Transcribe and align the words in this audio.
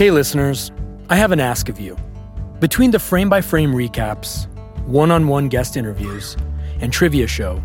Hey, 0.00 0.10
listeners, 0.10 0.72
I 1.10 1.16
have 1.16 1.30
an 1.30 1.40
ask 1.40 1.68
of 1.68 1.78
you. 1.78 1.94
Between 2.58 2.90
the 2.90 2.98
frame 2.98 3.28
by 3.28 3.42
frame 3.42 3.74
recaps, 3.74 4.46
one 4.86 5.10
on 5.10 5.28
one 5.28 5.50
guest 5.50 5.76
interviews, 5.76 6.38
and 6.80 6.90
trivia 6.90 7.26
show, 7.26 7.62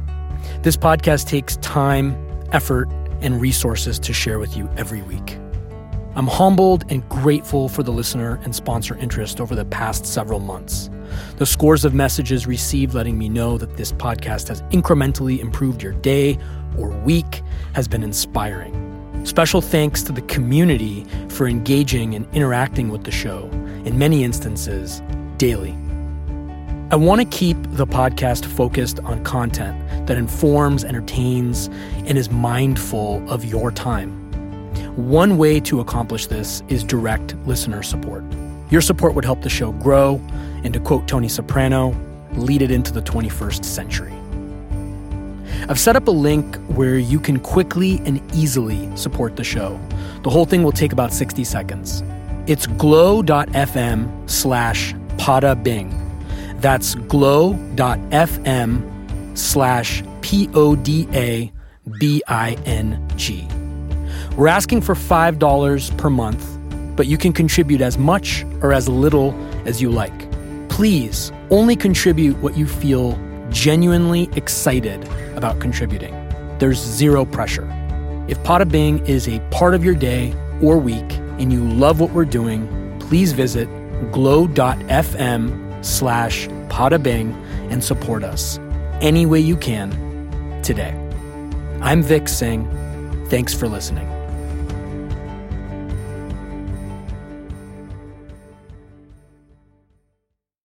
this 0.61 0.75
podcast 0.75 1.27
takes 1.27 1.55
time, 1.61 2.13
effort, 2.51 2.89
and 3.21 3.39
resources 3.39 3.97
to 3.99 4.11
share 4.11 4.37
with 4.37 4.57
you 4.57 4.69
every 4.75 5.01
week. 5.03 5.37
I'm 6.15 6.27
humbled 6.27 6.83
and 6.89 7.07
grateful 7.07 7.69
for 7.69 7.83
the 7.83 7.93
listener 7.93 8.37
and 8.43 8.53
sponsor 8.53 8.97
interest 8.97 9.39
over 9.39 9.55
the 9.55 9.63
past 9.63 10.05
several 10.05 10.41
months. 10.41 10.89
The 11.37 11.45
scores 11.45 11.85
of 11.85 11.93
messages 11.93 12.45
received 12.45 12.93
letting 12.93 13.17
me 13.17 13.29
know 13.29 13.57
that 13.57 13.77
this 13.77 13.93
podcast 13.93 14.49
has 14.49 14.61
incrementally 14.73 15.39
improved 15.39 15.81
your 15.81 15.93
day 15.93 16.37
or 16.77 16.89
week 16.89 17.41
has 17.75 17.87
been 17.87 18.03
inspiring. 18.03 18.94
Special 19.25 19.59
thanks 19.59 20.03
to 20.03 20.11
the 20.11 20.21
community 20.21 21.03
for 21.29 21.47
engaging 21.47 22.13
and 22.13 22.27
interacting 22.31 22.89
with 22.89 23.05
the 23.05 23.11
show, 23.11 23.49
in 23.83 23.97
many 23.97 24.23
instances, 24.23 25.01
daily. 25.37 25.71
I 26.91 26.95
want 26.95 27.21
to 27.21 27.37
keep 27.37 27.57
the 27.71 27.87
podcast 27.87 28.45
focused 28.45 28.99
on 28.99 29.23
content 29.23 30.05
that 30.05 30.19
informs, 30.19 30.83
entertains, 30.83 31.71
and 32.05 32.19
is 32.19 32.29
mindful 32.29 33.27
of 33.27 33.43
your 33.43 33.71
time. 33.71 34.11
One 34.95 35.39
way 35.39 35.59
to 35.61 35.79
accomplish 35.79 36.27
this 36.27 36.61
is 36.67 36.83
direct 36.83 37.35
listener 37.47 37.81
support. 37.81 38.23
Your 38.69 38.81
support 38.81 39.15
would 39.15 39.25
help 39.25 39.41
the 39.41 39.49
show 39.49 39.71
grow, 39.71 40.21
and 40.63 40.71
to 40.75 40.79
quote 40.79 41.07
Tony 41.07 41.29
Soprano, 41.29 41.95
lead 42.33 42.61
it 42.61 42.69
into 42.69 42.93
the 42.93 43.01
21st 43.01 43.65
century. 43.65 44.13
I've 45.67 45.79
set 45.79 45.95
up 45.95 46.07
a 46.07 46.11
link 46.11 46.59
where 46.75 46.97
you 46.97 47.19
can 47.19 47.39
quickly 47.39 48.01
and 48.05 48.21
easily 48.35 48.95
support 48.95 49.35
the 49.35 49.43
show. 49.43 49.79
The 50.23 50.29
whole 50.29 50.45
thing 50.45 50.63
will 50.63 50.71
take 50.71 50.91
about 50.91 51.13
60 51.13 51.43
seconds. 51.43 52.03
It's 52.47 52.67
glow.fm 52.67 54.29
slash 54.29 54.93
podabing. 55.17 56.01
That's 56.61 56.95
glow.fm 56.95 58.17
slash 59.37 60.03
P 60.21 60.49
O 60.53 60.75
D 60.75 61.07
A 61.13 61.51
B 61.99 62.21
I 62.27 62.53
N 62.65 63.07
G. 63.15 63.47
We're 64.35 64.47
asking 64.47 64.81
for 64.81 64.95
$5 64.95 65.97
per 65.97 66.09
month, 66.09 66.45
but 66.95 67.07
you 67.07 67.17
can 67.17 67.31
contribute 67.31 67.81
as 67.81 67.97
much 67.97 68.43
or 68.61 68.73
as 68.73 68.89
little 68.89 69.33
as 69.65 69.81
you 69.81 69.89
like. 69.89 70.13
Please 70.69 71.31
only 71.51 71.75
contribute 71.75 72.37
what 72.37 72.57
you 72.57 72.67
feel 72.67 73.17
genuinely 73.49 74.29
excited 74.35 75.07
about 75.35 75.59
contributing. 75.59 76.24
There's 76.59 76.79
zero 76.79 77.25
pressure. 77.25 77.67
If 78.27 78.37
Podabing 78.39 79.07
is 79.07 79.27
a 79.27 79.39
part 79.51 79.75
of 79.75 79.83
your 79.83 79.95
day 79.95 80.33
or 80.61 80.77
week 80.77 81.11
and 81.39 81.51
you 81.51 81.63
love 81.63 81.99
what 81.99 82.11
we're 82.11 82.25
doing, 82.25 82.97
please 82.99 83.33
visit 83.33 83.67
glow.fm 84.11 85.85
slash 85.85 86.47
Podabing 86.69 87.33
and 87.71 87.83
support 87.83 88.23
us 88.23 88.59
any 89.01 89.25
way 89.25 89.39
you 89.39 89.55
can 89.55 89.91
today. 90.61 90.93
I'm 91.81 92.01
Vic 92.01 92.27
Singh. 92.27 92.67
Thanks 93.29 93.53
for 93.53 93.67
listening. 93.67 94.07